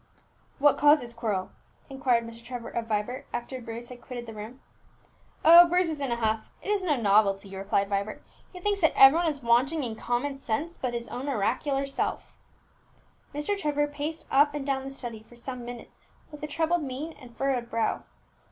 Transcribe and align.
"What 0.57 0.79
caused 0.79 1.03
this 1.03 1.13
quarrel?" 1.13 1.51
inquired 1.87 2.25
Mr. 2.25 2.43
Trevor 2.43 2.69
of 2.69 2.87
Vibert, 2.87 3.27
after 3.31 3.61
Bruce 3.61 3.89
had 3.89 4.01
quitted 4.01 4.25
the 4.25 4.33
room. 4.33 4.59
"Oh, 5.45 5.67
Bruce 5.69 5.89
is 5.89 6.01
in 6.01 6.11
a 6.11 6.15
huff, 6.15 6.49
it 6.63 6.69
is 6.71 6.81
no 6.81 6.95
novelty," 6.95 7.55
replied 7.55 7.87
Vibert. 7.87 8.23
"He 8.51 8.59
thinks 8.59 8.81
that 8.81 8.93
every 8.99 9.19
one 9.19 9.27
is 9.27 9.43
wanting 9.43 9.83
in 9.83 9.95
common 9.95 10.37
sense 10.37 10.75
but 10.75 10.95
his 10.95 11.07
own 11.09 11.29
oracular 11.29 11.85
self." 11.85 12.35
Mr. 13.31 13.55
Trevor 13.55 13.85
paced 13.85 14.25
up 14.31 14.55
and 14.55 14.65
down 14.65 14.85
the 14.85 14.89
study 14.89 15.21
for 15.21 15.35
some 15.35 15.63
minutes 15.65 15.99
with 16.31 16.41
a 16.41 16.47
troubled 16.47 16.81
mien 16.81 17.13
and 17.21 17.37
furrowed 17.37 17.69
brow. 17.69 18.01